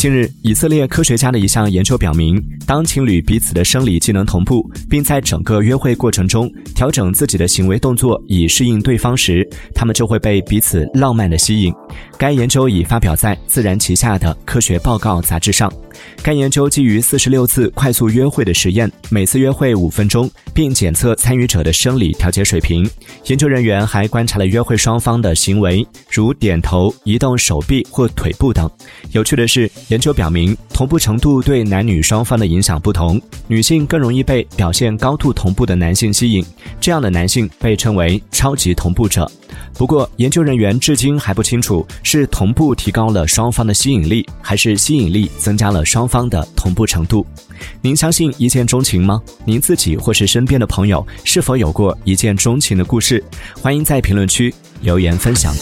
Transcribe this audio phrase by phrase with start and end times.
[0.00, 11.70] 近日，以色列科学家的一项研究表明，当情侣彼此的生理机能同步，并在整个约会过程中调整自己的行为动作以适应对方时，他们就会被彼此浪漫的吸引。
[12.16, 15.70] 该研究已发表在《自然》旗下的科学报告杂志上。
[16.22, 22.88] 该研究基于四十六次快速约会的实验，每次约会五分钟，并检测参与者的生理调节水平。
[23.26, 28.70] 研究人员还观察了约会双方的行为，如点头、移动手臂或腿部等。
[29.12, 33.20] 有趣的是，研究表明，同步程度对男女双方的影响不同。
[33.46, 36.44] 女性更容易被表现高度同步的男性吸引，
[36.80, 39.30] 这样的男性被称为超级同步者。
[39.74, 47.26] 不过，研究人员至今还不清楚是同步提高了双方的吸引力，还是吸引力增加了双方的同步程度。
[47.80, 49.20] 您相信一见钟情吗？
[49.44, 53.22] 您自己或是身边的朋友是否有过一见钟情的故事？
[53.60, 55.54] 欢迎在评论区留言分享。